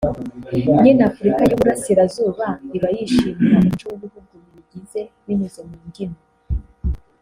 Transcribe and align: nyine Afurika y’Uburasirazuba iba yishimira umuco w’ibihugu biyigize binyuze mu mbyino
nyine 0.81 1.01
Afurika 1.11 1.41
y’Uburasirazuba 1.45 2.45
iba 2.77 2.87
yishimira 2.95 3.55
umuco 3.59 3.85
w’ibihugu 3.89 4.33
biyigize 4.43 5.01
binyuze 5.25 5.59
mu 5.67 5.75
mbyino 5.85 6.19